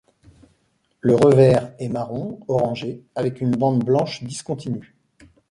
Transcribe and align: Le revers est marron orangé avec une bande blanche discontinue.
Le 0.99 1.13
revers 1.15 1.75
est 1.77 1.87
marron 1.87 2.39
orangé 2.47 3.03
avec 3.13 3.39
une 3.39 3.51
bande 3.51 3.83
blanche 3.85 4.23
discontinue. 4.23 4.95